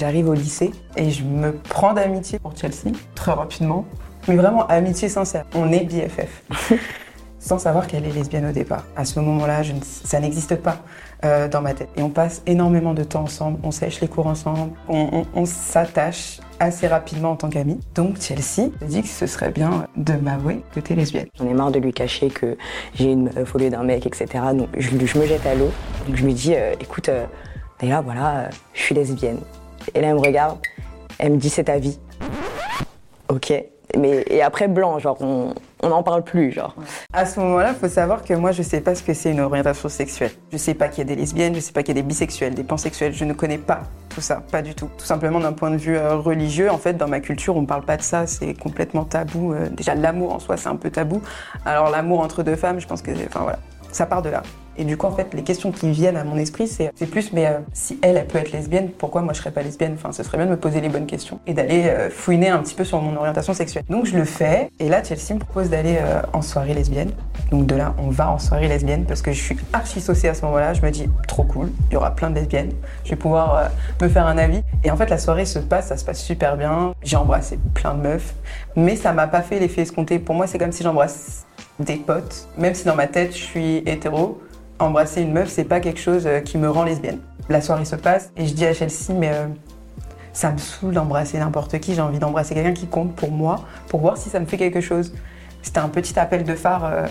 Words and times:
J'arrive 0.00 0.30
au 0.30 0.32
lycée 0.34 0.70
et 0.96 1.10
je 1.10 1.22
me 1.22 1.52
prends 1.52 1.92
d'amitié 1.92 2.38
pour 2.38 2.56
Chelsea, 2.56 2.90
très 3.14 3.32
rapidement. 3.32 3.84
Mais 4.28 4.34
vraiment 4.36 4.66
amitié 4.66 5.10
sincère. 5.10 5.44
On 5.54 5.70
est 5.72 5.84
BFF. 5.84 6.42
Sans 7.38 7.58
savoir 7.58 7.86
qu'elle 7.86 8.06
est 8.06 8.10
lesbienne 8.12 8.46
au 8.46 8.52
départ. 8.52 8.84
À 8.96 9.04
ce 9.04 9.20
moment-là, 9.20 9.60
ne- 9.60 9.80
ça 9.82 10.18
n'existe 10.20 10.54
pas 10.56 10.78
euh, 11.26 11.48
dans 11.48 11.60
ma 11.60 11.74
tête. 11.74 11.90
Et 11.98 12.02
on 12.02 12.08
passe 12.08 12.40
énormément 12.46 12.94
de 12.94 13.04
temps 13.04 13.24
ensemble, 13.24 13.58
on 13.62 13.70
sèche 13.72 14.00
les 14.00 14.08
cours 14.08 14.26
ensemble, 14.26 14.70
on, 14.88 15.06
on- 15.12 15.26
on 15.34 15.44
s'attache 15.44 16.40
assez 16.60 16.86
rapidement 16.86 17.32
en 17.32 17.36
tant 17.36 17.50
qu'amis. 17.50 17.78
Donc 17.94 18.18
Chelsea 18.22 18.70
me 18.80 18.86
dit 18.86 19.02
que 19.02 19.08
ce 19.08 19.26
serait 19.26 19.50
bien 19.50 19.86
de 19.98 20.14
m'avouer 20.14 20.62
que 20.74 20.80
t'es 20.80 20.94
lesbienne. 20.94 21.26
J'en 21.38 21.46
ai 21.46 21.52
marre 21.52 21.72
de 21.72 21.78
lui 21.78 21.92
cacher 21.92 22.28
que 22.28 22.56
j'ai 22.94 23.12
une 23.12 23.30
au 23.54 23.58
lieu 23.58 23.68
d'un 23.68 23.82
mec, 23.82 24.06
etc. 24.06 24.28
Donc 24.54 24.68
je, 24.78 24.88
je 25.04 25.18
me 25.18 25.26
jette 25.26 25.44
à 25.44 25.54
l'eau. 25.54 25.70
Donc 26.06 26.16
je 26.16 26.24
lui 26.24 26.32
dis, 26.32 26.54
euh, 26.54 26.72
écoute, 26.80 27.10
euh, 27.10 27.26
D'ailleurs, 27.80 28.02
voilà, 28.02 28.36
euh, 28.40 28.48
je 28.74 28.82
suis 28.82 28.94
lesbienne. 28.94 29.38
Et 29.94 30.00
là, 30.00 30.08
elle 30.08 30.14
me 30.14 30.20
regarde, 30.20 30.58
elle 31.18 31.32
me 31.32 31.36
dit, 31.36 31.50
c'est 31.50 31.64
ta 31.64 31.78
vie. 31.78 31.98
Ok. 33.28 33.52
Mais, 33.96 34.24
et 34.28 34.42
après, 34.42 34.68
blanc, 34.68 34.98
genre, 34.98 35.18
on 35.20 35.54
n'en 35.82 36.02
parle 36.02 36.22
plus, 36.22 36.52
genre. 36.52 36.74
À 37.12 37.26
ce 37.26 37.40
moment-là, 37.40 37.70
il 37.70 37.74
faut 37.74 37.92
savoir 37.92 38.22
que 38.22 38.34
moi, 38.34 38.52
je 38.52 38.62
sais 38.62 38.80
pas 38.80 38.94
ce 38.94 39.02
que 39.02 39.14
c'est 39.14 39.32
une 39.32 39.40
orientation 39.40 39.88
sexuelle. 39.88 40.30
Je 40.52 40.56
sais 40.58 40.74
pas 40.74 40.88
qu'il 40.88 40.98
y 40.98 41.00
a 41.00 41.04
des 41.04 41.16
lesbiennes, 41.16 41.54
je 41.54 41.60
sais 41.60 41.72
pas 41.72 41.82
qu'il 41.82 41.96
y 41.96 41.98
a 41.98 42.02
des 42.02 42.06
bisexuels, 42.06 42.54
des 42.54 42.62
pansexuels. 42.62 43.12
Je 43.12 43.24
ne 43.24 43.32
connais 43.32 43.58
pas 43.58 43.82
tout 44.08 44.20
ça, 44.20 44.42
pas 44.50 44.62
du 44.62 44.74
tout. 44.74 44.88
Tout 44.96 45.04
simplement 45.04 45.40
d'un 45.40 45.52
point 45.52 45.70
de 45.70 45.76
vue 45.76 45.96
euh, 45.96 46.16
religieux, 46.16 46.70
en 46.70 46.78
fait, 46.78 46.94
dans 46.94 47.08
ma 47.08 47.20
culture, 47.20 47.56
on 47.56 47.64
parle 47.64 47.84
pas 47.84 47.96
de 47.96 48.02
ça, 48.02 48.26
c'est 48.26 48.54
complètement 48.54 49.04
tabou. 49.04 49.54
Euh, 49.54 49.68
déjà, 49.70 49.94
l'amour 49.94 50.34
en 50.34 50.38
soi, 50.38 50.56
c'est 50.56 50.68
un 50.68 50.76
peu 50.76 50.90
tabou. 50.90 51.20
Alors, 51.64 51.90
l'amour 51.90 52.20
entre 52.20 52.42
deux 52.42 52.56
femmes, 52.56 52.80
je 52.80 52.86
pense 52.86 53.02
que, 53.02 53.10
enfin 53.26 53.40
voilà, 53.40 53.58
ça 53.92 54.06
part 54.06 54.22
de 54.22 54.30
là. 54.30 54.42
Et 54.76 54.84
du 54.84 54.96
coup, 54.96 55.06
en 55.06 55.10
fait, 55.10 55.34
les 55.34 55.42
questions 55.42 55.72
qui 55.72 55.90
viennent 55.90 56.16
à 56.16 56.24
mon 56.24 56.36
esprit, 56.36 56.66
c'est 56.66 56.90
plus, 57.10 57.34
mais 57.34 57.46
euh, 57.46 57.58
si 57.74 57.98
elle, 58.02 58.16
elle 58.16 58.26
peut 58.26 58.38
être 58.38 58.50
lesbienne, 58.50 58.88
pourquoi 58.90 59.20
moi 59.20 59.34
je 59.34 59.38
serais 59.40 59.50
pas 59.50 59.62
lesbienne? 59.62 59.92
Enfin, 59.94 60.10
ce 60.10 60.22
serait 60.22 60.38
bien 60.38 60.46
de 60.46 60.52
me 60.52 60.56
poser 60.56 60.80
les 60.80 60.88
bonnes 60.88 61.06
questions 61.06 61.38
et 61.46 61.52
d'aller 61.52 61.84
euh, 61.86 62.08
fouiner 62.08 62.48
un 62.48 62.60
petit 62.60 62.74
peu 62.74 62.84
sur 62.84 63.02
mon 63.02 63.14
orientation 63.16 63.52
sexuelle. 63.52 63.84
Donc 63.90 64.06
je 64.06 64.16
le 64.16 64.24
fais, 64.24 64.70
et 64.78 64.88
là, 64.88 65.02
Chelsea 65.04 65.34
me 65.34 65.40
propose 65.40 65.68
d'aller 65.68 65.98
euh, 66.00 66.22
en 66.32 66.40
soirée 66.40 66.72
lesbienne. 66.72 67.10
Donc 67.50 67.66
de 67.66 67.74
là, 67.74 67.94
on 67.98 68.08
va 68.08 68.30
en 68.30 68.38
soirée 68.38 68.68
lesbienne 68.68 69.04
parce 69.04 69.20
que 69.20 69.32
je 69.32 69.42
suis 69.42 69.56
archi 69.74 70.00
saucée 70.00 70.28
à 70.28 70.34
ce 70.34 70.46
moment-là. 70.46 70.72
Je 70.72 70.80
me 70.80 70.90
dis, 70.90 71.10
trop 71.28 71.42
cool, 71.42 71.70
il 71.90 71.94
y 71.94 71.96
aura 71.96 72.12
plein 72.14 72.30
de 72.30 72.36
lesbiennes, 72.36 72.72
je 73.04 73.10
vais 73.10 73.16
pouvoir 73.16 73.70
me 74.00 74.08
faire 74.08 74.26
un 74.26 74.38
avis. 74.38 74.62
Et 74.84 74.90
en 74.90 74.96
fait, 74.96 75.10
la 75.10 75.18
soirée 75.18 75.44
se 75.44 75.58
passe, 75.58 75.88
ça 75.88 75.98
se 75.98 76.04
passe 76.06 76.22
super 76.22 76.56
bien. 76.56 76.94
J'ai 77.02 77.16
embrassé 77.16 77.58
plein 77.74 77.92
de 77.92 78.00
meufs, 78.00 78.34
mais 78.76 78.96
ça 78.96 79.12
m'a 79.12 79.26
pas 79.26 79.42
fait 79.42 79.58
l'effet 79.58 79.82
escompté. 79.82 80.18
Pour 80.20 80.36
moi, 80.36 80.46
c'est 80.46 80.58
comme 80.58 80.72
si 80.72 80.84
j'embrasse 80.84 81.44
des 81.84 81.96
potes, 81.96 82.46
même 82.56 82.74
si 82.74 82.84
dans 82.84 82.94
ma 82.96 83.06
tête, 83.06 83.32
je 83.32 83.42
suis 83.42 83.76
hétéro 83.86 84.40
embrasser 84.78 85.20
une 85.22 85.32
meuf, 85.32 85.48
c'est 85.50 85.64
pas 85.64 85.80
quelque 85.80 86.00
chose 86.00 86.22
euh, 86.26 86.40
qui 86.40 86.56
me 86.56 86.70
rend 86.70 86.84
lesbienne. 86.84 87.18
La 87.48 87.60
soirée 87.60 87.84
se 87.84 87.96
passe 87.96 88.30
et 88.36 88.46
je 88.46 88.54
dis 88.54 88.64
à 88.64 88.72
Chelsea, 88.72 89.12
mais 89.14 89.28
euh, 89.30 89.46
ça 90.32 90.50
me 90.52 90.58
saoule 90.58 90.94
d'embrasser 90.94 91.38
n'importe 91.38 91.78
qui, 91.80 91.94
j'ai 91.94 92.00
envie 92.00 92.18
d'embrasser 92.18 92.54
quelqu'un 92.54 92.72
qui 92.72 92.86
compte 92.86 93.14
pour 93.14 93.30
moi, 93.30 93.56
pour 93.88 94.00
voir 94.00 94.16
si 94.16 94.30
ça 94.30 94.40
me 94.40 94.46
fait 94.46 94.56
quelque 94.56 94.80
chose. 94.80 95.12
C'était 95.62 95.80
un 95.80 95.88
petit 95.88 96.18
appel 96.18 96.44
de 96.44 96.54
phare 96.54 96.84
euh, 96.86 97.06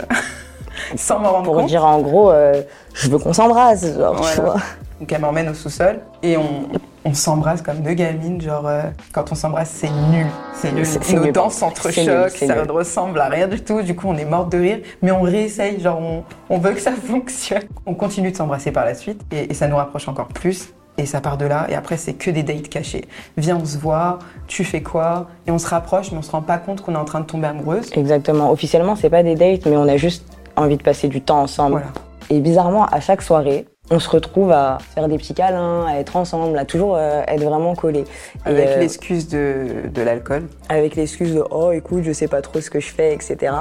sans 0.96 1.20
m'en 1.20 1.32
rendre 1.32 1.46
Pour 1.46 1.56
compte. 1.58 1.68
dire 1.68 1.86
en 1.86 2.00
gros, 2.02 2.32
euh, 2.32 2.64
je 2.94 3.10
veux 3.10 3.20
qu'on 3.20 3.34
s'embrasse, 3.34 3.86
genre, 3.96 4.16
tu 4.16 4.22
Voilà. 4.22 4.42
vois. 4.42 4.62
Donc 5.00 5.12
elle 5.12 5.22
m'emmène 5.22 5.50
au 5.50 5.54
sous-sol 5.54 6.00
et 6.24 6.38
on, 6.38 6.68
on 7.06 7.14
s'embrasse 7.14 7.62
comme 7.62 7.82
deux 7.82 7.94
gamines, 7.94 8.42
genre 8.42 8.68
euh, 8.68 8.84
quand 9.14 9.32
on 9.32 9.36
s'embrasse 9.36 9.70
c'est 9.70 9.90
nul, 9.90 10.26
c'est 10.54 10.72
nul. 10.72 10.86
Nos 11.14 11.20
nul. 11.24 11.34
nul, 11.34 11.52
s'entrechoquent, 11.52 12.30
ça 12.30 12.56
nul. 12.56 12.68
ne 12.68 12.72
ressemble 12.72 13.20
à 13.22 13.30
rien 13.30 13.48
du 13.48 13.62
tout, 13.62 13.82
du 13.82 13.96
coup 13.96 14.08
on 14.08 14.18
est 14.18 14.26
morte 14.26 14.52
de 14.52 14.58
rire, 14.58 14.80
mais 15.02 15.12
on 15.12 15.22
réessaye, 15.22 15.80
genre 15.80 16.00
on, 16.00 16.24
on 16.50 16.58
veut 16.58 16.72
que 16.72 16.82
ça 16.82 16.92
fonctionne. 17.08 17.64
On 17.86 17.94
continue 17.94 18.32
de 18.32 18.38
s'embrasser 18.38 18.72
par 18.72 18.86
la 18.86 18.96
suite 18.96 19.22
et, 19.32 19.52
et 19.52 19.54
ça 19.54 19.68
nous 19.68 19.78
rapproche 19.78 20.08
encore 20.08 20.28
plus. 20.28 20.70
Et 20.98 21.06
ça 21.06 21.22
part 21.22 21.38
de 21.38 21.46
là, 21.46 21.66
et 21.70 21.76
après 21.76 21.96
c'est 21.96 22.12
que 22.14 22.30
des 22.30 22.44
dates 22.44 22.68
cachés. 22.68 23.06
Viens, 23.38 23.56
on 23.56 23.64
se 23.64 23.78
voit, 23.78 24.20
tu 24.48 24.66
fais 24.66 24.82
quoi? 24.82 25.28
Et 25.48 25.52
on 25.52 25.58
se 25.58 25.68
rapproche, 25.68 26.12
mais 26.12 26.18
on 26.18 26.22
se 26.22 26.32
rend 26.32 26.42
pas 26.42 26.58
compte 26.58 26.82
qu'on 26.82 26.94
est 26.94 26.98
en 26.98 27.06
train 27.06 27.22
de 27.22 27.26
tomber 27.26 27.48
amoureuse. 27.48 27.90
Exactement. 27.94 28.52
Officiellement, 28.52 28.98
c'est 28.98 29.10
pas 29.10 29.24
des 29.24 29.36
dates, 29.36 29.66
mais 29.66 29.78
on 29.78 29.88
a 29.88 29.96
juste 29.96 30.26
envie 30.58 30.76
de 30.76 30.84
passer 30.84 31.08
du 31.08 31.22
temps 31.22 31.40
ensemble. 31.40 31.72
Voilà. 31.72 31.88
Et 32.30 32.42
bizarrement, 32.42 32.86
à 32.86 33.00
chaque 33.00 33.22
soirée, 33.22 33.66
on 33.92 34.00
se 34.00 34.10
retrouve 34.10 34.52
à 34.52 34.78
faire 34.94 35.08
des 35.08 35.18
petits 35.18 35.34
câlins, 35.34 35.86
à 35.88 35.96
être 36.00 36.16
ensemble, 36.16 36.58
à 36.58 36.66
toujours 36.66 36.96
euh, 36.96 37.22
être 37.28 37.44
vraiment 37.44 37.74
collés. 37.76 38.06
Et, 38.46 38.50
Avec 38.50 38.68
euh, 38.70 38.80
l'excuse 38.80 39.28
de, 39.28 39.88
de 39.94 40.02
l'alcool. 40.02 40.48
avec 40.70 40.96
l'excuse 40.96 41.34
de 41.36 41.44
oh 41.50 41.72
écoute 41.72 42.04
je 42.04 42.12
sais 42.12 42.28
pas 42.28 42.42
trop 42.42 42.62
ce 42.62 42.70
que 42.70 42.80
je 42.80 42.92
fais 42.92 43.14
etc 43.14 43.54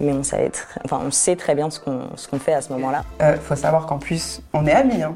mais 0.00 0.12
on 0.12 0.22
sait 0.22 0.44
être 0.44 0.68
enfin 0.84 1.00
on 1.06 1.10
sait 1.10 1.36
très 1.36 1.54
bien 1.54 1.68
ce 1.70 1.80
qu'on 1.80 2.02
ce 2.16 2.28
qu'on 2.28 2.38
fait 2.38 2.54
à 2.54 2.60
ce 2.62 2.72
moment-là 2.72 3.04
Euh, 3.20 3.36
faut 3.42 3.56
savoir 3.56 3.86
qu'en 3.86 3.98
plus, 3.98 4.40
on 4.54 4.66
est 4.66 4.72
amis, 4.72 5.02
hein. 5.02 5.14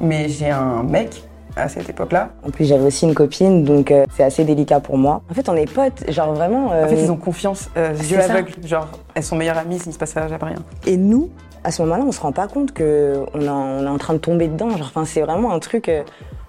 mais 0.00 0.28
j'ai 0.28 0.50
un 0.50 0.82
mec 0.82 1.22
à 1.54 1.68
cette 1.68 1.88
époque-là. 1.90 2.30
en 2.46 2.50
plus 2.50 2.64
j'avais 2.66 2.84
aussi 2.84 3.04
une 3.06 3.14
copine 3.14 3.62
donc 3.64 3.90
euh, 3.90 4.06
c'est 4.16 4.22
assez 4.24 4.42
délicat 4.44 4.80
pour 4.80 4.96
moi 4.96 5.20
en 5.30 5.34
fait 5.34 5.48
on 5.50 5.54
est 5.54 5.70
potes 5.70 6.02
genre 6.10 6.32
vraiment 6.32 6.72
euh, 6.72 6.86
En 6.86 6.88
fait, 6.88 7.02
ils 7.02 7.10
ont 7.10 7.16
confiance, 7.16 7.68
euh, 7.76 7.92
c'est 7.94 8.10
yeux 8.14 8.20
ça. 8.22 8.32
aveugles. 8.32 8.54
Genre, 8.66 8.88
elles 9.14 9.22
sont 9.22 9.36
meilleures 9.36 9.58
amies, 9.58 9.76
il 9.84 9.88
ne 9.88 9.92
se 9.92 9.98
passe 9.98 10.14
jamais 10.14 10.36
rien. 10.40 10.62
et 10.86 10.96
nous 10.96 11.28
à 11.64 11.70
ce 11.70 11.82
moment-là 11.82 12.04
on 12.06 12.12
se 12.12 12.20
rend 12.20 12.32
pas 12.32 12.48
compte 12.48 12.72
que 12.72 13.24
on, 13.34 13.40
est 13.40 13.48
en- 13.48 13.78
on 13.80 13.84
est 13.84 13.88
en 13.88 13.98
train 13.98 14.14
de 14.14 14.18
tomber 14.18 14.48
dedans 14.48 14.70
genre 14.70 14.80
enfin 14.88 15.04
c'est 15.04 15.20
vraiment 15.22 15.52
un 15.52 15.58
truc 15.58 15.88
euh, 15.88 16.02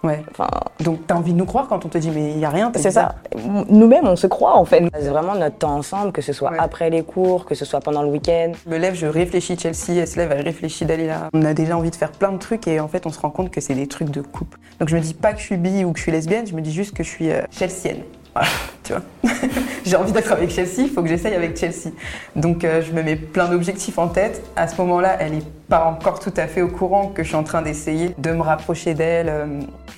Ouais. 0.05 0.21
Donc, 0.81 1.07
t'as 1.07 1.15
envie 1.15 1.31
de 1.31 1.37
nous 1.37 1.45
croire 1.45 1.69
quand 1.69 1.85
on 1.85 1.87
te 1.87 1.97
dit, 1.97 2.11
mais 2.11 2.31
il 2.31 2.35
n'y 2.37 2.43
a 2.43 2.49
rien, 2.49 2.73
c'est 2.75 2.91
ça 2.91 3.15
nous-mêmes 3.69 4.05
on 4.05 4.17
se 4.17 4.27
croit 4.27 4.57
en 4.57 4.65
fait 4.65 4.83
c'est 4.99 5.07
vraiment 5.07 5.33
notre 5.33 5.55
temps 5.59 5.77
ensemble 5.77 6.11
que 6.11 6.21
ce 6.21 6.33
soit 6.33 6.51
Ouais. 6.51 6.57
après 6.59 6.89
les 6.89 7.03
cours 7.03 7.45
que 7.45 7.55
ce 7.55 7.63
soit 7.63 7.79
pendant 7.79 8.01
le 8.01 8.09
week-end 8.09 8.51
Je 8.65 8.69
me 8.69 8.77
lève, 8.77 8.95
je 8.95 9.05
réfléchis 9.07 9.57
Chelsea, 9.57 9.97
elle 10.01 10.07
se 10.09 10.17
lève, 10.17 10.33
elle 10.33 10.43
réfléchit 10.43 10.83
d'aller 10.83 11.07
là. 11.07 11.29
On 11.33 11.45
a 11.45 11.53
déjà 11.53 11.77
envie 11.77 11.89
de 11.89 11.95
faire 11.95 12.11
plein 12.11 12.33
de 12.33 12.37
trucs 12.37 12.67
et 12.67 12.81
en 12.81 12.89
fait, 12.89 13.05
on 13.05 13.11
se 13.11 13.19
rend 13.21 13.29
compte 13.29 13.49
que 13.49 13.61
c'est 13.61 13.75
des 13.75 13.87
trucs 13.87 14.09
de 14.09 14.19
couple. 14.19 14.59
Donc, 14.81 14.89
je 14.89 14.95
me 14.97 15.01
dis 15.01 15.13
pas 15.13 15.31
que 15.31 15.39
je 15.39 15.45
suis 15.45 15.55
bi 15.57 15.85
ou 15.85 15.93
que 15.93 15.99
je 15.99 16.03
suis 16.03 16.11
lesbienne, 16.11 16.45
je 16.47 16.53
me 16.53 16.59
dis 16.61 16.73
juste 16.73 16.93
que 16.93 17.03
je 17.03 17.09
suis 17.09 17.31
euh. 17.31 17.41
Tu 18.83 18.93
vois. 18.93 19.01
J'ai 19.85 19.95
envie 19.95 20.11
d'être 20.11 20.31
avec 20.31 20.49
Chelsea, 20.49 20.79
il 20.79 20.89
faut 20.89 21.01
que 21.01 21.07
j'essaye 21.09 21.33
avec 21.33 21.57
Chelsea. 21.57 21.91
Donc, 22.35 22.63
euh, 22.63 22.81
je 22.81 22.91
me 22.91 23.01
mets 23.03 23.15
plein 23.15 23.47
d'objectifs 23.47 23.97
en 23.97 24.07
tête. 24.07 24.41
À 24.55 24.67
ce 24.67 24.75
moment-là, 24.81 25.17
elle 25.19 25.35
est 25.35 25.47
pas 25.69 25.85
encore 25.85 26.19
tout 26.19 26.33
à 26.37 26.47
fait 26.47 26.61
au 26.61 26.67
courant 26.67 27.07
que 27.07 27.23
je 27.23 27.29
suis 27.29 27.37
en 27.37 27.43
train 27.43 27.61
d'essayer 27.61 28.13
de 28.17 28.31
me 28.31 28.41
rapprocher 28.41 28.93
d'elle. 28.93 29.29
Euh, 29.29 29.45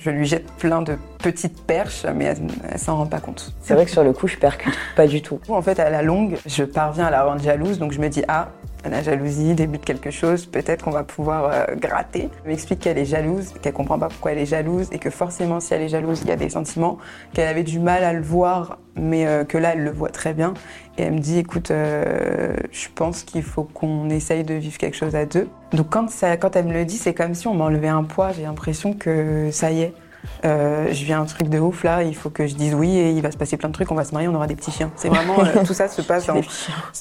Je 0.02 0.10
lui 0.10 0.24
jette 0.26 0.46
plein 0.52 0.82
de 0.82 0.96
petites 1.18 1.62
perches, 1.66 2.04
mais 2.14 2.26
elle, 2.26 2.38
elle 2.70 2.78
s'en 2.78 2.96
rend 2.96 3.06
pas 3.06 3.18
compte. 3.18 3.52
c'est 3.62 3.74
vrai 3.74 3.84
que 3.86 3.90
sur 3.90 4.04
le 4.04 4.12
coup 4.12 4.28
je 4.28 4.36
percute 4.36 4.74
pas 4.94 5.08
du 5.08 5.20
tout 5.22 5.40
En 5.48 5.62
fait, 5.62 5.80
à 5.80 5.90
la 5.90 6.02
longue, 6.02 6.36
je 6.46 6.62
parviens 6.62 7.06
à 7.06 7.10
la 7.10 7.24
rendre 7.24 7.42
jalouse, 7.42 7.78
donc 7.80 7.90
je 7.92 7.98
me 8.00 8.08
dis 8.08 8.22
ah, 8.28 8.50
la 8.88 9.02
jalousie 9.02 9.54
débute 9.54 9.84
quelque 9.84 10.10
chose, 10.10 10.46
peut-être 10.46 10.84
qu'on 10.84 10.90
va 10.90 11.04
pouvoir 11.04 11.50
euh, 11.50 11.74
gratter. 11.76 12.28
Elle 12.44 12.50
m'explique 12.50 12.80
qu'elle 12.80 12.98
est 12.98 13.04
jalouse, 13.04 13.54
qu'elle 13.62 13.72
comprend 13.72 13.98
pas 13.98 14.08
pourquoi 14.08 14.32
elle 14.32 14.38
est 14.38 14.46
jalouse 14.46 14.88
et 14.92 14.98
que 14.98 15.10
forcément, 15.10 15.60
si 15.60 15.74
elle 15.74 15.82
est 15.82 15.88
jalouse, 15.88 16.20
il 16.22 16.28
y 16.28 16.32
a 16.32 16.36
des 16.36 16.50
sentiments, 16.50 16.98
qu'elle 17.32 17.48
avait 17.48 17.62
du 17.62 17.78
mal 17.78 18.04
à 18.04 18.12
le 18.12 18.22
voir, 18.22 18.78
mais 18.94 19.26
euh, 19.26 19.44
que 19.44 19.58
là, 19.58 19.72
elle 19.74 19.84
le 19.84 19.90
voit 19.90 20.10
très 20.10 20.34
bien. 20.34 20.54
Et 20.98 21.02
elle 21.02 21.14
me 21.14 21.18
dit 21.18 21.38
écoute, 21.38 21.70
euh, 21.70 22.56
je 22.72 22.88
pense 22.94 23.22
qu'il 23.22 23.42
faut 23.42 23.64
qu'on 23.64 24.08
essaye 24.08 24.44
de 24.44 24.54
vivre 24.54 24.78
quelque 24.78 24.96
chose 24.96 25.14
à 25.14 25.26
deux. 25.26 25.48
Donc 25.72 25.90
quand, 25.90 26.08
ça, 26.10 26.36
quand 26.36 26.56
elle 26.56 26.66
me 26.66 26.72
le 26.72 26.84
dit, 26.84 26.96
c'est 26.96 27.14
comme 27.14 27.34
si 27.34 27.46
on 27.46 27.54
m'enlevait 27.54 27.88
un 27.88 28.04
poids. 28.04 28.32
J'ai 28.32 28.42
l'impression 28.42 28.94
que 28.94 29.50
ça 29.50 29.70
y 29.70 29.82
est. 29.82 29.94
Euh, 30.44 30.88
je 30.92 31.04
viens 31.04 31.20
un 31.20 31.24
truc 31.24 31.48
de 31.48 31.58
ouf 31.58 31.84
là, 31.84 32.02
il 32.02 32.14
faut 32.14 32.30
que 32.30 32.46
je 32.46 32.54
dise 32.54 32.74
oui 32.74 32.96
et 32.96 33.10
il 33.10 33.22
va 33.22 33.30
se 33.30 33.36
passer 33.36 33.56
plein 33.56 33.68
de 33.68 33.74
trucs, 33.74 33.90
on 33.90 33.94
va 33.94 34.04
se 34.04 34.12
marier, 34.12 34.28
on 34.28 34.34
aura 34.34 34.46
des 34.46 34.56
petits 34.56 34.70
chiens. 34.70 34.90
C'est 34.96 35.08
vraiment 35.08 35.38
euh, 35.40 35.64
tout 35.64 35.74
ça 35.74 35.88
se 35.88 36.02
passe 36.06 36.26
dans, 36.26 36.40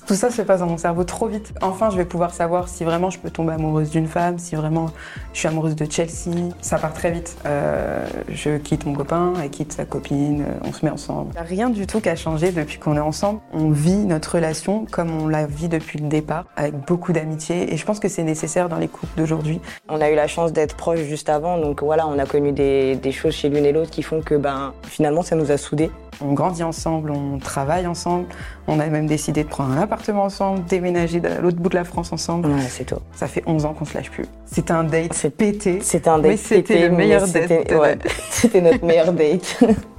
tout 0.08 0.16
ça 0.16 0.32
se 0.32 0.42
passe 0.42 0.60
dans 0.60 0.68
mon 0.68 0.78
cerveau 0.78 1.04
trop 1.04 1.28
vite. 1.28 1.54
Enfin, 1.62 1.90
je 1.90 1.98
vais 1.98 2.06
pouvoir 2.06 2.34
savoir 2.34 2.68
si 2.68 2.84
vraiment 2.84 3.10
je 3.10 3.20
peux 3.20 3.30
tomber 3.30 3.54
amoureuse 3.54 3.90
d'une 3.90 4.08
femme, 4.08 4.40
si 4.40 4.56
vraiment 4.56 4.88
je 5.34 5.40
suis 5.40 5.48
amoureuse 5.48 5.76
de 5.76 5.90
Chelsea. 5.90 6.32
Ça 6.62 6.78
part 6.78 6.94
très 6.94 7.12
vite. 7.12 7.38
Euh, 7.46 8.06
je 8.30 8.58
quitte 8.58 8.86
mon 8.86 8.94
copain, 8.94 9.34
elle 9.42 9.50
quitte 9.50 9.74
sa 9.74 9.86
copine, 9.86 10.46
on 10.64 10.72
se 10.72 10.86
met 10.86 10.92
ensemble. 10.92 11.32
Il 11.34 11.36
n'y 11.36 11.40
a 11.40 11.44
rien 11.44 11.70
du 11.70 11.88
tout 11.88 12.02
qui 12.02 12.10
a 12.10 12.16
changé 12.16 12.52
depuis 12.52 12.80
qu'on 12.80 12.96
est 12.96 13.00
ensemble. 13.00 13.40
On 13.54 13.70
vit 13.70 14.06
notre 14.06 14.36
relation 14.36 14.86
comme 14.92 15.12
on 15.12 15.28
la 15.28 15.46
vit 15.46 15.70
depuis 15.70 16.00
le 16.00 16.08
départ, 16.08 16.46
avec 16.56 16.76
beaucoup 16.86 17.14
d'amitié 17.14 17.74
et 17.74 17.78
je 17.78 17.86
pense 17.86 18.00
que 18.00 18.08
c'est 18.08 18.24
nécessaire 18.24 18.70
dans 18.70 18.78
les 18.78 18.88
couples 18.88 19.18
d'aujourd'hui. 19.18 19.62
On 19.90 20.02
a 20.02 20.10
eu 20.10 20.16
la 20.16 20.28
chance 20.28 20.54
d'être 20.54 20.76
proches 20.76 21.02
juste 21.02 21.30
avant, 21.30 21.58
donc 21.58 21.84
voilà, 21.84 22.08
on 22.08 22.18
a 22.20 22.26
connu 22.26 22.52
des, 22.52 22.96
des 22.96 23.12
choses 23.16 23.34
chez 23.34 23.50
l'une 23.50 23.66
et 23.66 23.72
l'autre 23.72 23.90
qui 23.92 24.04
font 24.04 24.22
que 24.22 24.36
ben, 24.36 24.74
finalement 24.84 25.22
ça 25.22 25.36
nous 25.36 25.52
a 25.52 25.58
soudés. 25.58 25.90
On 26.22 26.32
grandit 26.34 26.64
ensemble, 26.64 27.12
on 27.12 27.40
travaille 27.40 27.88
ensemble, 27.88 28.28
on 28.68 28.80
a 28.80 28.86
même 28.88 29.06
décidé 29.08 29.44
de 29.44 29.50
prendre 29.50 29.74
un 29.74 29.82
appartement 29.82 30.24
ensemble, 30.24 30.64
déménager 30.66 31.22
à 31.26 31.42
l'autre 31.42 31.58
bout 31.58 31.68
de 31.70 31.76
la 31.76 31.84
France 31.84 32.14
ensemble. 32.14 32.48
Ouais, 32.48 32.62
c'est 32.70 32.86
tout. 32.86 32.96
Ça 33.14 33.28
fait 33.28 33.44
11 33.46 33.66
ans 33.66 33.74
qu'on 33.74 33.84
se 33.86 33.96
lâche 33.96 34.12
plus. 34.12 34.26
C'était 34.46 34.72
un 34.72 34.84
date 34.86 35.14
C'est- 35.14 35.30
pété. 35.30 35.80
C'était 35.82 36.10
un 36.10 36.20
date. 36.20 36.32
Mais 36.32 36.38
c'était 36.38 36.62
pété, 36.62 36.88
le 36.90 36.96
meilleur 36.96 37.22
date 37.28 37.48
c'était- 37.50 37.76
ouais, 37.76 37.98
C'était 38.30 38.62
notre 38.62 38.86
meilleur 38.86 39.12
date. 39.12 39.60